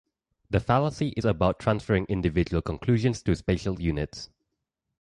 [0.49, 4.31] The fallacy is about transferring individual conclusions to spatial units.